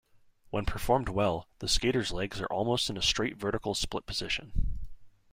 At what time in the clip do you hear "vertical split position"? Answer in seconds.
3.37-4.79